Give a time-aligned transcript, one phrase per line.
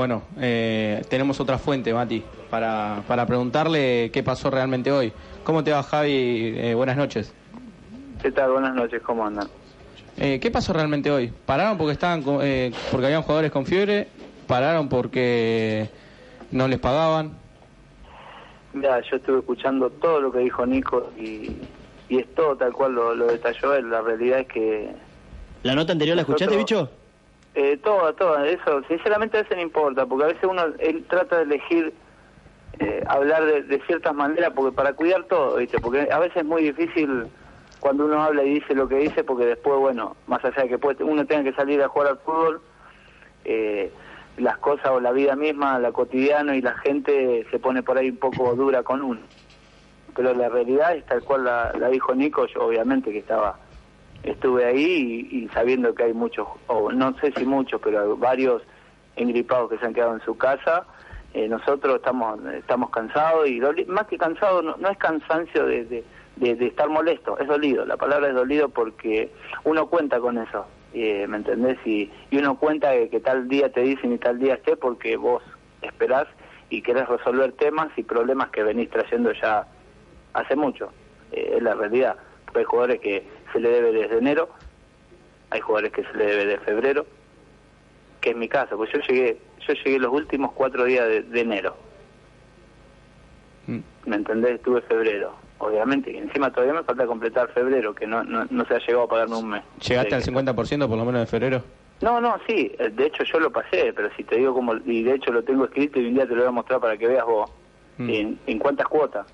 [0.00, 5.12] Bueno, eh, tenemos otra fuente, Mati, para, para preguntarle qué pasó realmente hoy.
[5.42, 6.54] ¿Cómo te va, Javi?
[6.56, 7.34] Eh, buenas noches.
[8.22, 8.52] ¿Qué tal?
[8.52, 9.48] Buenas noches, ¿cómo andan?
[10.16, 11.32] Eh, ¿Qué pasó realmente hoy?
[11.44, 14.06] ¿Pararon porque estaban con- eh, porque habían jugadores con fiebre?
[14.46, 15.88] ¿Pararon porque
[16.52, 17.32] no les pagaban?
[18.74, 21.56] Mira, yo estuve escuchando todo lo que dijo Nico y,
[22.08, 23.90] y es todo tal cual lo, lo detalló él.
[23.90, 24.92] La realidad es que
[25.64, 26.97] ¿La nota anterior la escuchaste, Nosotros- bicho?
[27.60, 31.38] Eh, todo, todo, eso, sinceramente a veces no importa, porque a veces uno él trata
[31.38, 31.92] de elegir
[32.78, 35.80] eh, hablar de, de ciertas maneras porque para cuidar todo, ¿viste?
[35.80, 37.26] Porque a veces es muy difícil
[37.80, 40.78] cuando uno habla y dice lo que dice, porque después, bueno, más allá de que
[40.78, 42.60] puede- uno tenga que salir a jugar al fútbol,
[43.44, 43.90] eh,
[44.36, 48.10] las cosas o la vida misma, la cotidiano y la gente se pone por ahí
[48.10, 49.20] un poco dura con uno.
[50.14, 53.58] Pero la realidad es tal cual la, la dijo Nico, yo obviamente que estaba
[54.22, 58.62] estuve ahí y, sabiendo que hay muchos, o no sé si muchos, pero varios
[59.16, 60.86] engripados que se han quedado en su casa,
[61.34, 66.04] eh, nosotros estamos estamos cansados y más que cansados no, no es cansancio de,
[66.36, 69.30] de, estar molesto, es dolido, la palabra es dolido porque
[69.64, 71.78] uno cuenta con eso, eh, ¿me entendés?
[71.84, 75.16] Y, y uno cuenta que, que tal día te dicen y tal día esté porque
[75.16, 75.42] vos
[75.82, 76.26] esperás
[76.70, 79.66] y querés resolver temas y problemas que venís trayendo ya
[80.34, 80.90] hace mucho,
[81.32, 82.16] eh, es la realidad.
[82.44, 84.48] Porque hay jugadores que se le debe desde enero,
[85.50, 87.06] hay jugadores que se le debe de febrero,
[88.20, 91.40] que es mi caso, pues yo llegué, yo llegué los últimos cuatro días de, de
[91.40, 91.76] enero,
[93.66, 93.80] Mm.
[94.06, 94.52] ¿me entendés?
[94.52, 98.74] Estuve febrero, obviamente, y encima todavía me falta completar febrero, que no, no, no se
[98.74, 99.62] ha llegado a pagarme un mes.
[99.86, 100.30] ¿Llegaste al Sí.
[100.30, 101.62] 50% por lo menos de febrero?
[102.00, 105.02] No, no, sí, eh, de hecho yo lo pasé, pero si te digo como, y
[105.02, 107.06] de hecho lo tengo escrito y un día te lo voy a mostrar para que
[107.08, 107.50] veas vos,
[107.98, 108.10] Mm.
[108.10, 109.26] en, en cuántas cuotas,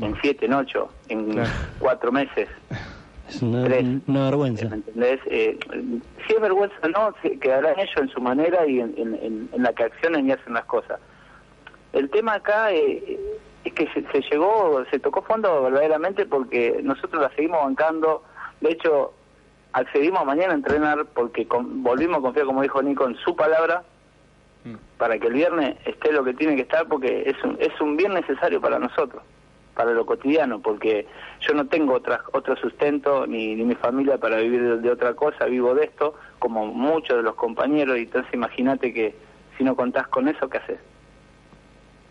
[0.00, 1.50] en siete, en ocho, en Claro.
[1.78, 2.48] cuatro meses.
[3.28, 3.84] Es una, Tres.
[4.06, 4.68] una vergüenza.
[4.68, 5.20] ¿Me entendés?
[5.26, 5.58] Eh,
[6.26, 9.62] si es vergüenza no, se quedarán ellos en su manera y en, en- en- en
[9.62, 11.00] la que accionan y hacen las cosas.
[11.92, 13.18] El tema acá eh,
[13.64, 18.22] es que se, se llegó, se tocó fondo verdaderamente porque nosotros la seguimos bancando.
[18.60, 19.14] De hecho,
[19.72, 23.84] accedimos mañana a entrenar porque con- volvimos a confiar, como dijo Nico, en su palabra
[24.64, 24.76] Mm.
[24.96, 27.96] para que el viernes esté lo que tiene que estar porque es un, es un
[27.98, 29.22] bien necesario para nosotros,
[29.74, 31.06] para lo cotidiano, porque
[31.40, 35.46] yo no tengo otra, otro sustento ni, ni mi familia para vivir de, otra cosa,
[35.46, 39.14] vivo de esto, como muchos de los compañeros, y entonces imagínate que
[39.58, 40.78] si no contás con eso, ¿qué haces?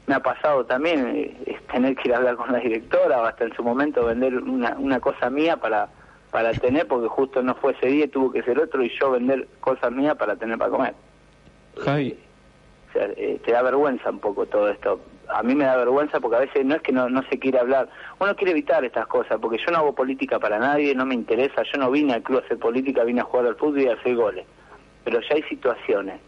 [0.06, 3.46] Me ha pasado también eh, tener que ir a hablar con la directora o hasta
[3.46, 5.88] en su momento vender una, una cosa mía para,
[6.30, 9.48] para tener, porque justo no fue ese día, tuvo que ser otro, y yo vender
[9.62, 10.94] cosas mías para tener para comer.
[11.78, 12.18] Javi,
[12.96, 15.02] eh, te da vergüenza un poco todo esto.
[15.30, 17.60] A mí me da vergüenza porque a veces no es que no, no se quiere
[17.60, 17.90] hablar.
[18.20, 21.64] Uno quiere evitar estas cosas porque yo no hago política para nadie, no me interesa.
[21.64, 23.94] Yo no vine al club a hacer política, vine a jugar al fútbol y a
[23.94, 24.46] hacer goles.
[25.04, 26.20] Pero ya hay situaciones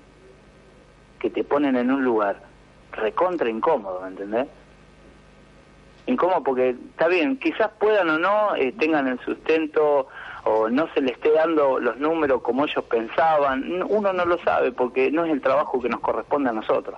[1.19, 2.41] que te ponen en un lugar
[2.91, 4.47] recontra incómodo, ¿me ¿entendés?
[6.07, 10.07] Incómodo porque está bien, quizás puedan o no, eh, tengan el sustento
[10.45, 13.83] o no se le esté dando los números como ellos pensaban.
[13.89, 16.97] Uno no lo sabe porque no es el trabajo que nos corresponde a nosotros.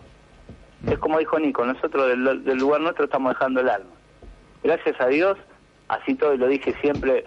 [0.85, 3.89] Es como dijo Nico, nosotros del, del lugar nuestro estamos dejando el alma.
[4.63, 5.37] Gracias a Dios,
[5.87, 7.23] así todo, y lo dije siempre,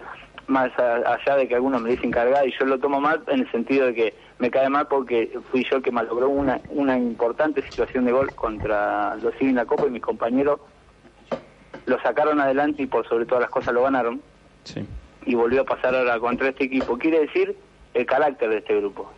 [0.47, 3.51] más allá de que algunos me dicen cargar y yo lo tomo mal en el
[3.51, 7.61] sentido de que me cae mal porque fui yo el que malogró una, una importante
[7.63, 10.59] situación de gol contra los Civil en la Copa y mis compañeros
[11.85, 14.21] lo sacaron adelante y por sobre todas las cosas lo ganaron
[14.63, 14.85] sí.
[15.25, 16.97] Y volvió a pasar ahora contra este equipo.
[16.97, 17.55] Quiere decir
[17.93, 19.11] el carácter de este grupo.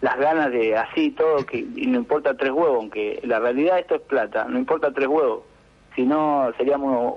[0.00, 3.96] Las ganas de así todo, que y no importa tres huevos, aunque la realidad esto
[3.96, 5.42] es plata, no importa tres huevos.
[5.94, 7.14] Si no, seríamos,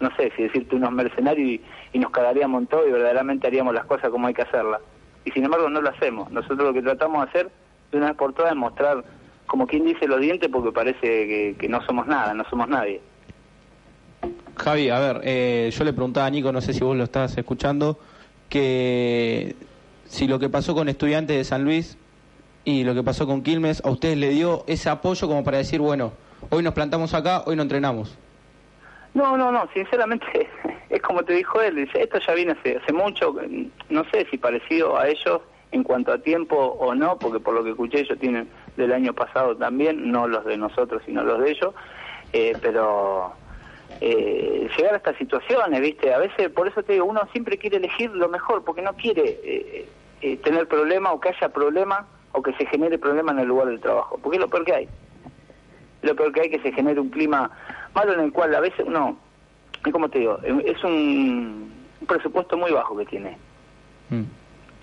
[0.00, 1.60] no sé, si decirte unos mercenarios
[1.92, 4.80] y, nos cagaríamos en todo y verdaderamente haríamos las cosas como hay que hacerlas.
[5.24, 6.30] Y sin embargo no lo hacemos.
[6.30, 7.50] Nosotros lo que tratamos de hacer
[7.90, 9.02] de una vez por todas es mostrar,
[9.46, 13.00] como quien dice, los dientes porque parece que, que no somos nada, no somos nadie.
[14.58, 17.36] Javi, a ver, eh, yo le preguntaba a Nico, no sé si vos lo estás
[17.38, 17.98] escuchando,
[18.48, 19.54] que
[20.06, 21.96] si lo que pasó con estudiantes de San Luis
[22.64, 25.80] y lo que pasó con Quilmes, a ustedes le dio ese apoyo como para decir,
[25.80, 26.12] bueno,
[26.50, 28.18] hoy nos plantamos acá, hoy no entrenamos.
[29.14, 30.26] No, no, no, sinceramente
[30.90, 33.34] es como te dijo él, dice, esto ya viene hace, hace mucho,
[33.88, 35.40] no sé si parecido a ellos
[35.70, 39.12] en cuanto a tiempo o no, porque por lo que escuché ellos tienen del año
[39.12, 41.74] pasado también, no los de nosotros, sino los de ellos,
[42.32, 43.32] eh, pero
[44.00, 46.12] eh, llegar a estas situaciones, ¿viste?
[46.12, 49.40] A veces, por eso te digo, uno siempre quiere elegir lo mejor, porque no quiere
[49.42, 49.88] eh,
[50.20, 53.68] eh, tener problemas o que haya problemas o que se genere problema en el lugar
[53.68, 54.88] del trabajo, porque es lo peor que hay
[56.02, 57.50] lo peor que hay que se genere un clima
[57.94, 59.16] malo en el cual a veces uno,
[59.84, 63.36] es como te digo, es un, un presupuesto muy bajo que tiene.
[64.10, 64.24] Mm.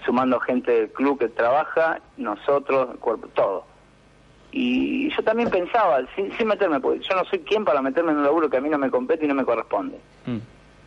[0.06, 3.66] sumando gente del club que trabaja, nosotros, el cuerpo, todo.
[4.58, 8.20] Y yo también pensaba, sin, sin meterme, porque yo no soy quien para meterme en
[8.20, 10.00] un laburo que a mí no me compete y no me corresponde.
[10.26, 10.38] Mm.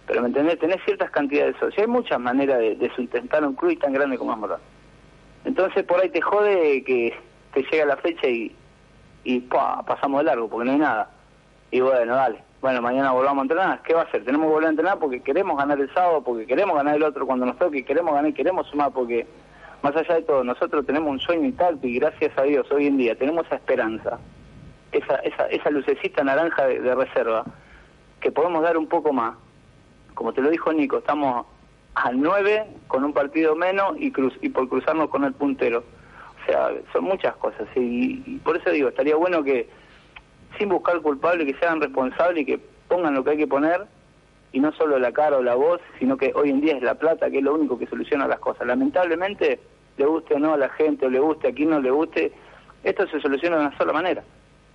[0.06, 0.59] Pero ¿me entendés?
[0.59, 1.79] Tenés ciertas cantidades de socios.
[1.82, 4.61] Hay muchas maneras de, de sustentar un club tan grande como es Morón.
[5.44, 7.15] Entonces por ahí te jode que
[7.53, 8.56] te llega la fecha y,
[9.25, 9.85] y ¡pua!
[9.87, 11.11] pasamos de largo porque no hay nada.
[11.71, 12.43] Y bueno, dale.
[12.62, 13.82] Bueno, mañana volvamos a entrenar.
[13.82, 14.25] ¿Qué va a hacer?
[14.25, 17.26] Tenemos que volver a entrenar porque queremos ganar el sábado, porque queremos ganar el otro
[17.26, 19.26] cuando nos toque, queremos ganar y queremos sumar porque
[19.82, 22.86] más allá de todo, nosotros tenemos un sueño y tal y gracias a Dios hoy
[22.86, 24.19] en día tenemos esa esperanza,
[24.92, 27.44] esa, esa, esa lucecita naranja de, reserva,
[28.20, 29.36] que podemos dar un poco más.
[30.14, 31.46] Como te lo dijo Nico, estamos
[31.94, 35.84] al 9 con un partido menos y, cruz, y por cruzarnos con el puntero.
[36.42, 39.69] O sea, son muchas cosas y, y por eso digo, estaría bueno que
[40.58, 43.86] sin buscar culpable que sean responsables y que pongan lo que hay que poner
[44.53, 46.95] y no solo la cara o la voz, sino que hoy en día es la
[46.95, 48.67] plata, que es lo único que soluciona las cosas.
[48.67, 49.61] Lamentablemente,
[49.97, 52.33] le guste o no a la gente, o le guste a quien no le guste,
[52.85, 54.23] esto se soluciona de una sola manera.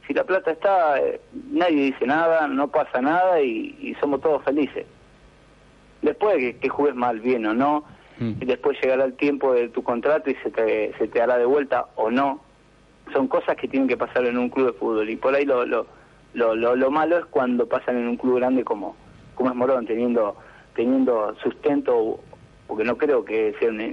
[0.07, 1.21] Si la plata está, eh,
[1.51, 4.85] nadie dice nada, no pasa nada y, y somos todos felices.
[6.01, 7.83] Después que, que juegues mal, bien o no,
[8.19, 8.33] Mm.
[8.41, 11.45] y después llegará el tiempo de tu contrato y se te, se te hará de
[11.45, 12.41] vuelta o no.
[13.11, 15.65] Son cosas que tienen que pasar en un club de fútbol y por ahí lo,
[15.65, 15.87] lo,
[16.35, 18.95] lo, lo, lo malo es cuando pasan en un club grande como,
[19.35, 20.35] como es Morón, teniendo,
[20.75, 22.19] teniendo sustento,
[22.67, 23.85] porque no creo que sea una,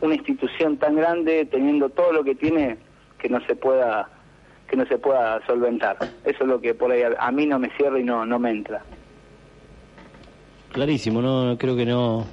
[0.00, 2.78] una institución tan grande, teniendo todo lo que tiene
[3.18, 4.10] que no se pueda
[4.68, 5.96] que no se pueda solventar.
[6.24, 8.38] Eso es lo que por ahí a, a mí no me cierra y no, no
[8.40, 8.82] me entra.
[10.72, 12.26] Clarísimo, no creo que no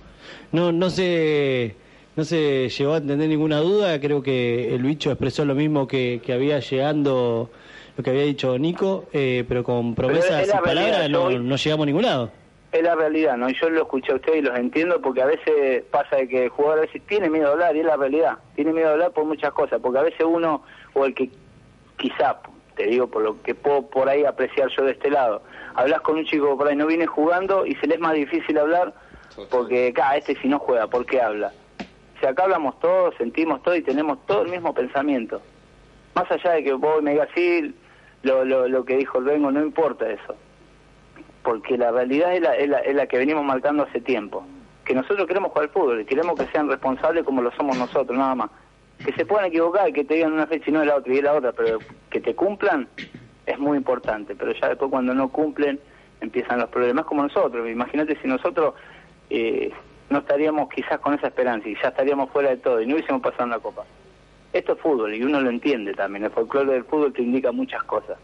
[0.51, 1.75] no no se
[2.15, 6.21] no se llegó a entender ninguna duda, creo que el bicho expresó lo mismo que,
[6.23, 7.49] que había llegando
[7.95, 11.85] lo que había dicho Nico, eh, pero con promesas y palabras no, no llegamos a
[11.85, 12.31] ningún lado.
[12.73, 13.47] Es la realidad, ¿no?
[13.51, 16.45] Y yo lo escuché a ustedes y los entiendo porque a veces pasa de que
[16.45, 18.39] el jugador a veces tiene miedo de hablar y es la realidad.
[18.55, 21.29] Tiene miedo de hablar por muchas cosas, porque a veces uno, o el que
[21.97, 22.39] quizá,
[22.75, 25.43] te digo por lo que puedo por ahí apreciar yo de este lado,
[25.75, 28.15] hablas con un chico que por ahí no viene jugando y se le es más
[28.15, 28.95] difícil hablar
[29.51, 31.53] porque, acá, este si no juega, ¿por qué habla?
[32.17, 35.43] O sea, acá hablamos todos, sentimos todo y tenemos todo el mismo pensamiento.
[36.15, 37.75] Más allá de que vos me digas sí,
[38.23, 40.35] lo, lo, lo que dijo el Vengo, no importa eso
[41.43, 44.45] porque la realidad es la, es, la, es la que venimos marcando hace tiempo.
[44.85, 48.17] Que nosotros queremos jugar al fútbol y queremos que sean responsables como lo somos nosotros,
[48.17, 48.49] nada más.
[49.03, 51.13] Que se puedan equivocar y que te digan una fecha y no es la otra
[51.13, 51.79] y es la otra, pero
[52.09, 52.87] que te cumplan
[53.45, 54.35] es muy importante.
[54.35, 55.79] Pero ya después cuando no cumplen
[56.21, 57.69] empiezan los problemas como nosotros.
[57.69, 58.73] Imagínate si nosotros
[59.29, 59.71] eh,
[60.09, 63.21] no estaríamos quizás con esa esperanza y ya estaríamos fuera de todo y no hubiésemos
[63.21, 63.83] pasado la Copa.
[64.53, 66.25] Esto es fútbol y uno lo entiende también.
[66.25, 68.17] El folclore del fútbol te indica muchas cosas.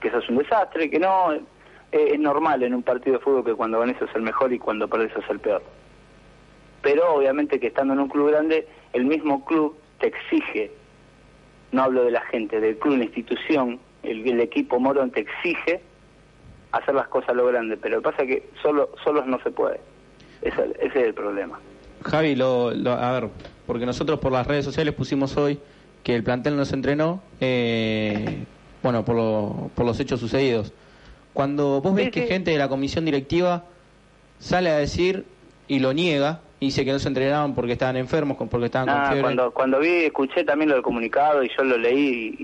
[0.00, 1.34] Que eso es un desastre, que no
[1.92, 4.58] eh, es normal en un partido de fútbol que cuando ganes sos el mejor y
[4.58, 5.62] cuando perdés sos el peor.
[6.82, 10.70] Pero obviamente que estando en un club grande, el mismo club te exige,
[11.72, 15.80] no hablo de la gente, del club, la institución, el, equipo Morón te exige
[16.72, 19.40] hacer las cosas a lo grande, pero lo que pasa es que solo, solos no
[19.42, 19.80] se puede.
[20.42, 21.58] Ese, ese es el problema.
[22.04, 23.28] Javi, lo, lo- a ver,
[23.66, 25.58] porque nosotros por las redes sociales pusimos hoy
[26.04, 28.44] que el plantel no se entrenó, eh,
[28.82, 30.72] bueno, por, lo- por los hechos sucedidos.
[31.42, 32.26] Cuando vos ves Sí, que sí.
[32.26, 33.62] gente de la comisión directiva
[34.40, 35.24] sale a decir
[35.68, 38.96] y lo niega, y dice que no se entrenaban porque estaban enfermos, porque estaban con
[38.96, 39.22] Nada, fiebre.
[39.22, 42.34] cuando, cuando vi, escuché también lo del comunicado y yo lo leí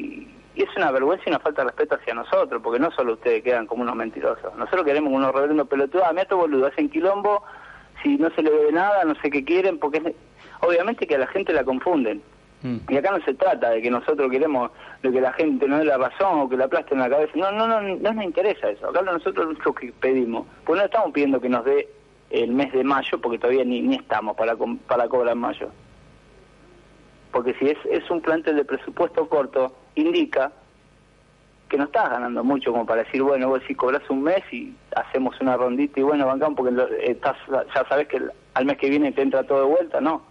[0.54, 3.14] y, y es una vergüenza y una falta de respeto hacia nosotros, porque no solo
[3.14, 4.54] ustedes quedan como unos mentirosos.
[4.56, 6.06] Nosotros queremos unos reverendos pelotudos.
[6.06, 7.42] A mí estos boludos hacen quilombo,
[8.00, 10.14] si no se le ve nada, no sé qué quieren, porque es-
[10.60, 12.22] obviamente que a la gente la confunden.
[12.64, 12.76] Mm.
[12.88, 14.70] Y acá no se trata de que nosotros queremos
[15.02, 17.32] de que la gente no dé la razón o que la aplasten la cabeza.
[17.36, 18.88] No, no, no, no nos interesa eso.
[18.88, 21.88] Acá nosotros lo que pedimos, pues no estamos pidiendo que nos dé
[22.30, 24.56] el mes de mayo, porque todavía ni, ni estamos para,
[24.88, 25.68] para cobrar mayo.
[27.32, 30.50] Porque si es, es un plantel de presupuesto corto, indica
[31.68, 34.74] que no estás ganando mucho como para decir, bueno, vos si cobras un mes y
[34.96, 37.36] hacemos una rondita y bueno, bancamos porque lo- estás,
[37.74, 38.22] ya sabes que
[38.54, 40.22] al mes que viene te entra todo de vuelta, no.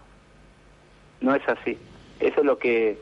[1.21, 1.77] No es así.
[2.23, 2.97] Eso es lo que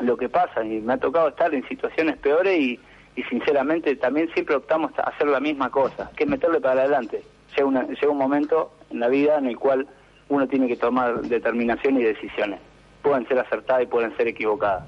[0.00, 2.80] lo que pasa y me ha tocado estar en situaciones peores y,
[3.28, 7.22] sinceramente también siempre optamos a hacer la misma cosa, que es meterle para adelante.
[7.54, 9.86] Llega un momento en la vida en el cual
[10.30, 12.60] uno tiene que tomar determinaciones y decisiones.
[13.02, 14.84] Pueden ser acertadas y pueden ser equivocadas.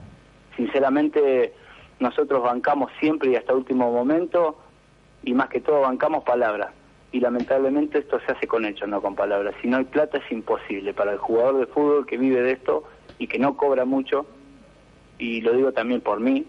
[0.56, 1.52] Sinceramente
[2.00, 4.58] nosotros bancamos siempre y hasta último momento
[5.22, 6.70] y más que todo bancamos palabras.
[7.12, 9.54] Y lamentablemente esto se hace con hechos, no con palabras.
[9.60, 12.84] Si no hay plata es imposible para el jugador de fútbol que vive de esto
[13.18, 14.26] y que no cobra mucho,
[15.18, 16.44] y lo digo también por mí,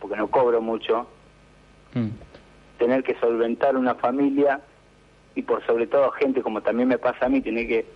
[0.00, 1.08] porque no cobro mucho,
[1.94, 2.08] Mm.
[2.78, 4.60] tener que solventar una familia
[5.34, 7.86] y por sobre todo gente como también me pasa a mí, tener que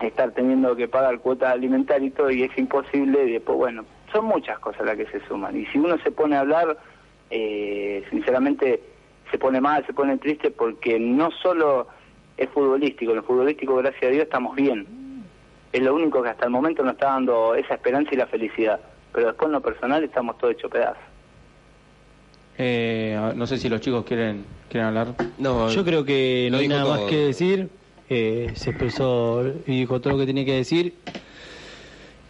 [0.00, 4.24] estar teniendo que pagar cuota alimentaria y todo, y es imposible, y después, bueno, son
[4.24, 5.56] muchas cosas las que se suman.
[5.56, 6.78] Y si uno se pone a hablar,
[7.30, 8.80] eh, sinceramente
[9.30, 11.86] se pone mal, se pone triste, porque no solo
[12.36, 14.86] es futbolístico, en lo futbolístico, gracias a Dios, estamos bien.
[15.72, 18.80] Es lo único que hasta el momento nos está dando esa esperanza y la felicidad.
[19.12, 21.02] Pero después en lo personal estamos todos hechos pedazos.
[22.56, 25.14] Eh, no sé si los chicos quieren, quieren hablar.
[25.38, 27.68] No, yo creo que no hay nada más que decir.
[28.10, 30.94] Eh, se expresó y dijo todo lo que tenía que decir.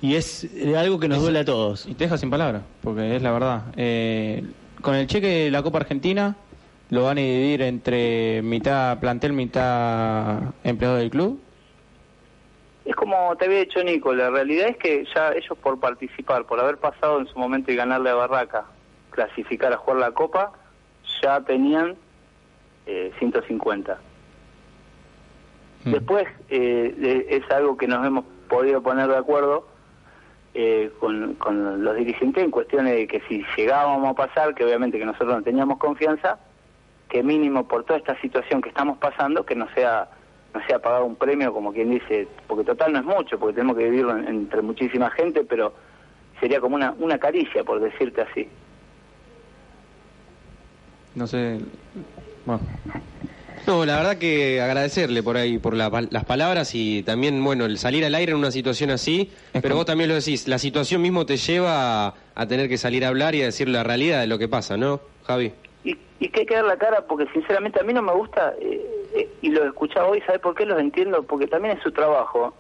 [0.01, 1.87] Y es algo que nos duele a todos.
[1.87, 3.63] Y te deja sin palabras, porque es la verdad.
[3.77, 4.45] Eh,
[4.81, 6.37] con el cheque de la Copa Argentina
[6.91, 11.41] lo van a dividir entre mitad plantel, mitad empleado del club.
[12.89, 16.59] Es como te había dicho Nico, la realidad es que ya ellos por participar, por
[16.59, 18.65] haber pasado en su momento y ganarle a Barraca,
[19.11, 20.53] clasificar a jugar la Copa,
[21.21, 21.97] ya tenían
[22.87, 23.99] eh, 150.
[25.85, 25.91] Mm.
[25.93, 29.69] Después eh, es algo que nos hemos podido poner de acuerdo
[30.55, 34.99] eh, con, con los dirigentes en cuestiones de que si llegábamos a pasar, que obviamente
[34.99, 36.39] que nosotros no teníamos confianza,
[37.11, 40.09] que mínimo por toda esta situación que estamos pasando, que no sea
[40.55, 43.77] no sea pagado un premio como quien dice, porque total no es mucho, porque tenemos
[43.77, 45.73] que vivirlo entre muchísima gente, pero
[46.41, 48.49] sería como una, una caricia, por decirte así.
[51.15, 51.59] No sé,
[52.47, 52.63] bueno.
[53.67, 58.03] No, la verdad que agradecerle por ahí, por las palabras y también, bueno, el salir
[58.05, 61.37] al aire en una situación así, pero vos también lo decís, la situación mismo te
[61.37, 64.49] lleva a, tener que salir a hablar y a decir la realidad de lo que
[64.49, 65.53] pasa, ¿no, Javi?
[65.85, 68.55] Y, y que hay que dar la cara porque sinceramente a mí no me gusta,
[68.59, 70.65] eh, eh, y lo he escuchado hoy, ¿sabe por qué?
[70.67, 72.55] Los entiendo, porque también es su trabajo,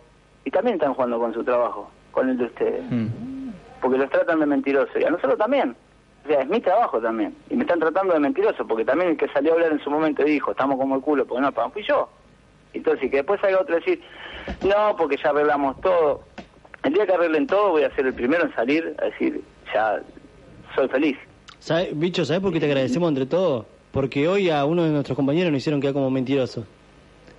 [0.45, 3.51] y también están jugando con su trabajo, con el de ustedes, mm.
[3.81, 5.77] porque los tratan de mentirosos, y a nosotros también
[6.29, 7.35] es mi trabajo también.
[7.51, 9.91] Y me están tratando de mentiroso, porque también el que salió a hablar en su
[9.91, 12.09] momento dijo, estamos como el culo, porque no pagan, fui yo.
[12.73, 14.03] Entonces, que después salga otro a decir,
[14.63, 16.25] no, porque ya arreglamos todo.
[16.83, 20.03] El día que arreglen todo, voy a ser el primero en salir a decir, ya
[20.75, 21.17] soy feliz.
[21.59, 23.67] ¿Sabe, bicho, ¿sabes por qué te agradecemos entre todos?
[23.91, 26.65] Porque hoy a uno de nuestros compañeros nos hicieron quedar como mentiroso.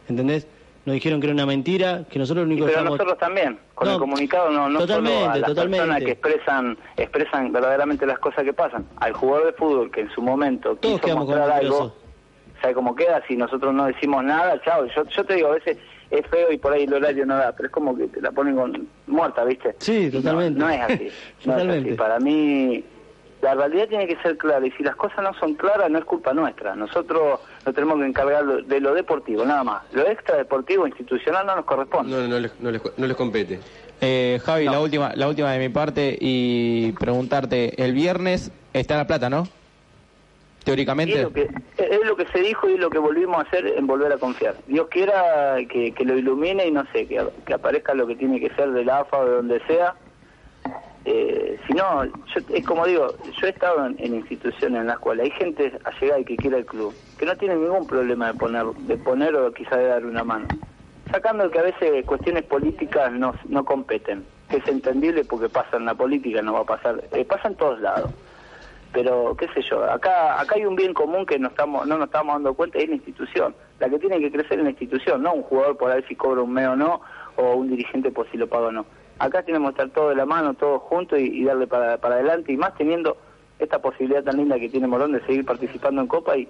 [0.07, 0.47] ¿Entendés?
[0.85, 3.99] nos dijeron que era una mentira, que nosotros lo único Pero nosotros también, con el
[3.99, 8.85] comunicado no, no solo a las personas que expresan, expresan verdaderamente las cosas que pasan,
[8.97, 11.93] al jugador de fútbol que en su momento quiso mostrar algo,
[12.61, 13.21] ¿sabe cómo queda?
[13.27, 15.77] Si nosotros no decimos nada, chao, yo, yo te digo, a veces
[16.09, 18.31] es feo y por ahí el horario no da, pero es como que te la
[18.31, 19.75] ponen con muerta, ¿viste?
[19.79, 20.59] Sí, totalmente.
[20.63, 21.11] No, es así,
[21.43, 21.93] totalmente.
[21.95, 22.83] Para mí
[23.41, 26.05] la realidad tiene que ser clara y si las cosas no son claras no es
[26.05, 26.75] culpa nuestra.
[26.75, 29.83] Nosotros nos tenemos que encargar de lo deportivo, nada más.
[29.93, 32.15] Lo extra deportivo, institucional no nos corresponde.
[32.15, 33.59] No, no, les, no les, compete.
[34.01, 39.07] Eh, Javi, la última la última de mi parte y preguntarte, el viernes está La
[39.07, 39.47] Plata, ¿no?
[40.63, 41.15] Teóricamente.
[41.15, 43.87] Es lo, que, es lo que se dijo y lo que volvimos a hacer en
[43.87, 44.55] volver a confiar.
[44.67, 48.39] Dios quiera que, que lo ilumine y no sé, que, que aparezca lo que tiene
[48.39, 49.95] que ser del AFA o de donde sea
[51.05, 55.31] eh, si no, es como digo, yo he estado en, instituciones en las cuales hay
[55.31, 58.97] gente allegada y que quiere el club, que no tiene ningún problema de poner, de
[58.97, 60.47] poner o quizá de darle una mano.
[61.09, 65.85] Sacando que a veces cuestiones políticas no, no competen, que es entendible porque pasa en
[65.85, 68.11] la política, no va a pasar, eh, pasa en todos lados.
[68.91, 72.07] Pero, qué sé yo, acá acá hay un bien común que no, estamos, no nos
[72.07, 73.55] estamos dando cuenta es la institución.
[73.79, 76.41] La que tiene que crecer es la institución, no un jugador por ver si cobra
[76.41, 77.01] un mes o no,
[77.35, 78.85] o un dirigente por si lo paga o no
[79.19, 82.51] acá tenemos que estar todos de la mano, todos juntos y, darle para, para adelante
[82.51, 83.17] y más teniendo
[83.59, 86.47] esta posibilidad tan linda que tiene Morón de seguir participando en Copa y,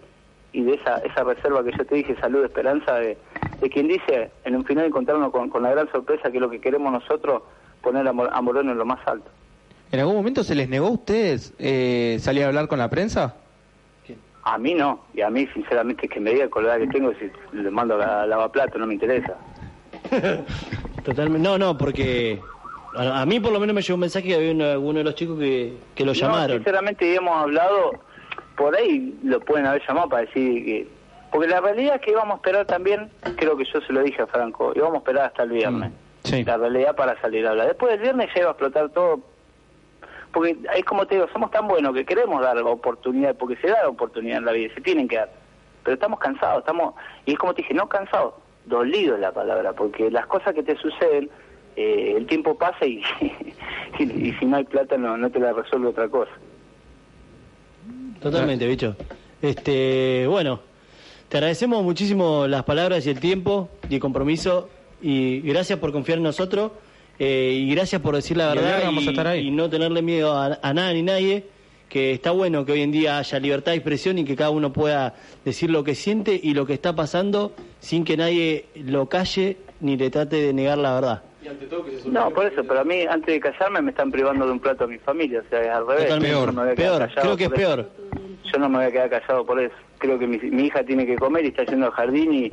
[0.54, 3.18] y de esa, esa reserva que yo te dije, salud, esperanza, de,
[3.60, 6.50] de quien dice en un final encontrarnos con, con la gran sorpresa que es lo
[6.50, 7.42] que queremos nosotros,
[7.82, 9.30] poner a, Morón en lo más alto.
[9.92, 13.36] ¿En algún momento se les negó a ustedes eh, salir a hablar con la prensa?
[14.44, 17.30] A mí no, y a mí sinceramente que me diga el color que tengo, si
[17.58, 19.36] le mando a lavaplato no me interesa.
[21.04, 22.40] Totalmente, no, no, porque
[22.96, 25.40] a, mí por lo menos me llegó un mensaje que había uno de los chicos
[25.40, 26.58] que, que lo llamaron.
[26.58, 27.92] sinceramente hemos hablado,
[28.58, 30.88] por ahí lo pueden haber llamado para decir que...
[31.32, 34.24] Porque la realidad es que íbamos a esperar también, creo que yo se lo dije
[34.24, 35.92] a Franco, íbamos a esperar hasta el viernes.
[36.24, 37.68] Mm, la realidad para salir a hablar.
[37.68, 39.20] Después del viernes ya iba a explotar todo.
[40.32, 43.88] Porque es como te digo, somos tan buenos que queremos dar oportunidad, porque se da
[43.88, 45.30] oportunidad en la vida, se tienen que dar.
[45.84, 46.96] Pero estamos cansados, estamos...
[47.26, 48.34] Y es como te dije, no cansados,
[48.66, 51.30] dolido la palabra, porque las cosas que te suceden
[51.82, 53.02] eh, el tiempo pasa y,
[54.00, 56.32] y, si no hay plata no, no te la resuelve otra cosa.
[58.22, 58.98] Totalmente, bicho.
[59.42, 60.60] Este, bueno,
[61.30, 64.70] te agradecemos muchísimo las palabras y el tiempo y el compromiso
[65.02, 66.74] y gracias por confiar en nosotros
[67.18, 68.92] eh, y gracias por decir la verdad
[69.36, 71.46] y, no tenerle miedo a, a, nada ni nadie,
[71.88, 74.74] que está bueno que hoy en día haya libertad de expresión y que cada uno
[74.74, 79.56] pueda decir lo que siente y lo que está pasando sin que nadie lo calle
[79.80, 81.29] ni le trate de negar la verdad.
[82.06, 84.84] No, por eso, pero a mí antes de casarme me están privando de un plato
[84.84, 86.04] a mi familia, o sea, es al revés.
[86.08, 86.30] Totalmente.
[86.46, 87.56] Yo no Peor, creo que es eso.
[87.60, 87.90] peor.
[88.52, 89.76] Yo no me voy a quedar callado por eso.
[90.00, 92.46] Creo que mi, mi hija tiene que comer y está yendo al jardín y,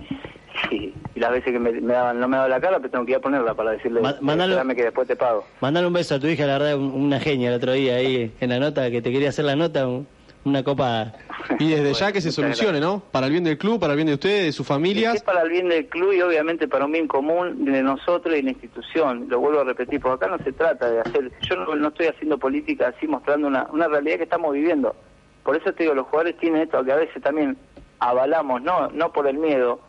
[0.75, 3.05] y, y las veces que me, me daban, no me daba la cara, pero tengo
[3.07, 5.45] que ir a ponerla para decirle, Ma- mandalo- que después te pago.
[5.61, 8.33] Mandale un beso a tu hija, la verdad, un- una genia el otro día ahí
[8.41, 10.07] en la nota, que te quería hacer la nota, un-
[10.47, 11.13] una copa.
[11.61, 13.01] Y desde ya que se solucione, ¿no?
[13.13, 15.23] Para el bien del club, para el bien de ustedes, de sus Es familias.
[15.23, 18.51] para el bien del club y obviamente para un bien común de nosotros y la
[18.51, 19.27] institución.
[19.29, 22.07] Lo vuelvo a repetir, porque acá no se trata de hacer, yo no, no estoy
[22.07, 24.97] haciendo política así mostrando una, una realidad que estamos viviendo.
[25.45, 27.57] Por eso te digo, los jugadores tienen esto que a veces también
[28.01, 29.81] avalamos, no, no por el miedo,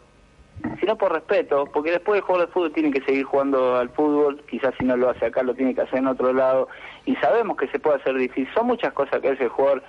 [0.79, 4.41] sino por respeto, porque después de jugar al fútbol tienen que seguir jugando al fútbol,
[4.49, 6.67] quizás si no lo hace acá lo tiene que hacer en otro lado,
[7.05, 8.47] y sabemos que se puede hacer difícil.
[8.53, 9.81] Son muchas cosas que ese jugador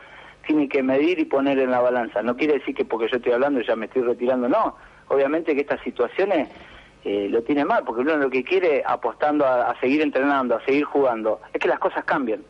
[0.48, 2.22] tiene que medir y poner en la balanza.
[2.22, 4.76] No quiere decir que porque yo estoy hablando ya me estoy retirando, no.
[5.08, 6.48] Obviamente que estas situaciones
[7.04, 10.64] eh, lo tiene mal, porque uno lo que quiere, apostando a, a seguir entrenando, a
[10.64, 12.42] seguir jugando, es que las cosas cambien.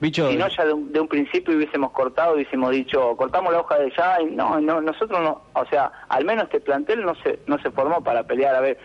[0.00, 3.60] Bicho, Si no, ya de un, de un principio hubiésemos cortado, hubiésemos dicho, cortamos la
[3.60, 7.16] hoja de ya, y no, no, nosotros no, o sea, al menos este plantel no
[7.16, 8.78] se, no se formó para pelear, a ver,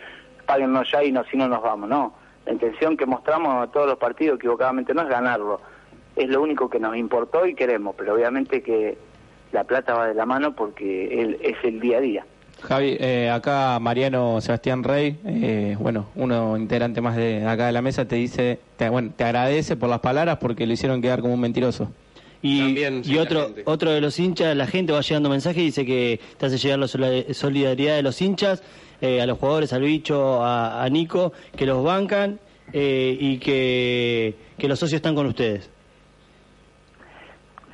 [0.48, 2.16] páguennos ya y no, si no nos vamos, no.
[2.48, 5.62] La intención que mostramos a todos los partidos, equivocadamente, no es ganarlo,
[6.16, 8.98] es lo único que nos importó y queremos, pero obviamente que
[9.52, 12.26] la plata va de la mano porque él, es el día a día.
[12.62, 17.82] Javi, eh, acá Mariano Sebastián Rey, eh, bueno, uno integrante más de acá de la
[17.82, 21.34] mesa, te dice, te, bueno, te agradece por las palabras porque lo hicieron quedar como
[21.34, 21.90] un mentiroso.
[22.42, 25.62] y, También, y sí, la otro otro de los hinchas, la gente va llegando mensaje
[25.62, 28.64] y dice que te hace llegar la sola- solidaridad de los hinchas,
[29.02, 32.40] eh, a los jugadores, al bicho, a, a Nico, que los bancan
[32.72, 35.70] eh, y que, que los socios están con ustedes.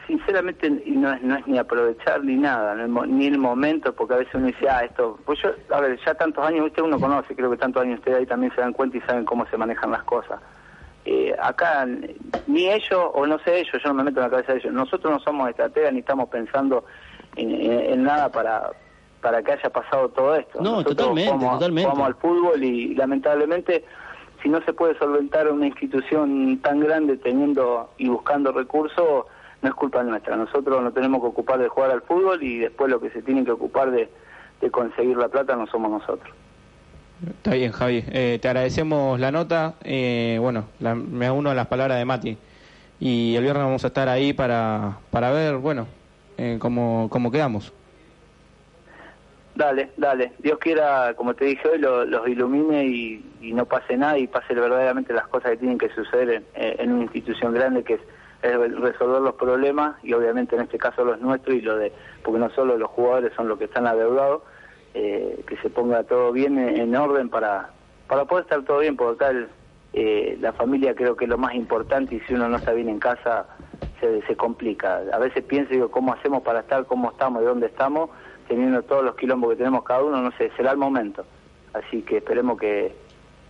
[0.10, 3.94] Sinceramente no es, no es ni aprovechar ni nada, no es mo- ni el momento,
[3.94, 6.82] porque a veces uno dice, ah, esto, pues yo, a ver, ya tantos años, usted
[6.82, 9.46] uno conoce, creo que tantos años ustedes ahí también se dan cuenta y saben cómo
[9.46, 10.42] se manejan las cosas.
[11.06, 11.86] Eh, acá
[12.48, 14.74] ni ellos, o no sé ellos, yo no me meto en la cabeza de ellos,
[14.74, 16.86] nosotros no somos estrategas ni estamos pensando
[17.36, 18.72] en, en- en nada para
[19.22, 20.60] para que haya pasado todo esto.
[20.62, 21.90] No, Nosotros totalmente, jugamos- totalmente.
[21.92, 23.84] jugamos al fútbol y lamentablemente
[24.42, 29.26] si no se puede solventar una institución tan grande teniendo y buscando recursos,
[29.62, 30.36] no es culpa nuestra.
[30.36, 33.46] Nosotros nos tenemos que ocupar de jugar al fútbol y después lo que se tienen
[33.46, 34.10] que ocupar de,
[34.62, 36.34] de conseguir la plata no somos nosotros.
[37.28, 38.04] Está bien, Javi.
[38.12, 39.74] Eh, te agradecemos la nota.
[39.84, 42.38] Eh, bueno, la- me uno a las palabras de Mati.
[43.02, 45.88] Y el viernes vamos a estar ahí para, para ver, bueno,
[46.38, 47.74] eh, cómo, cómo quedamos.
[49.56, 50.32] Dale, dale.
[50.40, 54.28] Dios quiera, como te dije hoy, lo- los ilumine y, y no pase nada y
[54.28, 58.02] pase verdaderamente las cosas que tienen que suceder en, en una institución grande que es,
[58.42, 62.40] es resolver los problemas y obviamente en este caso los nuestros y lo de, porque
[62.40, 64.44] no solo los jugadores son los que están adeudados,
[64.94, 67.74] eh, que se ponga todo bien en, en orden para,
[68.08, 69.50] para poder estar todo bien, porque acá el-
[69.94, 72.90] eh, la familia creo que es lo más importante y si uno no está bien
[72.90, 73.48] en casa
[74.00, 75.02] se, se complica.
[75.12, 78.12] A veces pienso, digo, ¿cómo hacemos para estar, cómo estamos, de dónde estamos,
[78.48, 80.22] teniendo todos los quilombos que tenemos cada uno?
[80.22, 81.26] No sé, será el momento.
[81.74, 82.96] Así que esperemos que,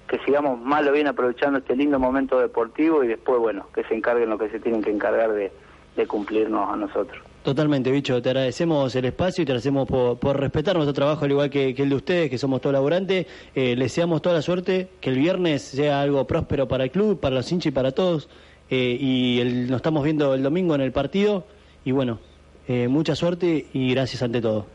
[0.10, 3.94] que sigamos mal o bien aprovechando este lindo momento deportivo y después, bueno, que se
[3.96, 5.52] encarguen lo que se tienen que encargar de,
[5.96, 7.22] de cumplirnos a nosotros.
[7.44, 8.22] Totalmente, bicho.
[8.22, 11.74] Te agradecemos el espacio y te agradecemos por, por respetar nuestro trabajo, al igual que,
[11.74, 13.28] que el de ustedes, que somos todos laburantes.
[13.56, 17.20] Eh, les deseamos toda la suerte, que el viernes sea algo próspero para el club,
[17.20, 18.30] para los hinchas y para todos.
[18.70, 21.46] Eh, y el- nos estamos viendo el domingo en el partido.
[21.86, 22.20] Y bueno,
[22.68, 24.66] eh, mucha suerte y gracias ante todo.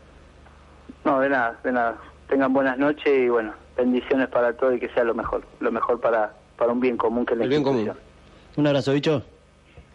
[1.03, 1.97] No, de nada, de nada.
[2.27, 5.99] Tengan buenas noches y bueno, bendiciones para todos y que sea lo mejor, lo mejor
[5.99, 7.91] para, para un bien común que es la El bien común.
[8.55, 9.23] Un abrazo, bicho.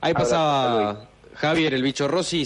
[0.00, 2.44] Ahí pasaba Javier, el bicho Rossi.